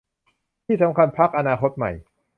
[0.65, 1.91] ที่สำคัญพรรคอนาคตใหม่